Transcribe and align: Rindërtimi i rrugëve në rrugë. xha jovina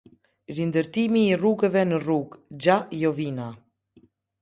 Rindërtimi 0.59 1.21
i 1.27 1.35
rrugëve 1.43 1.85
në 1.91 2.01
rrugë. 2.07 2.43
xha 2.65 2.81
jovina 3.07 3.55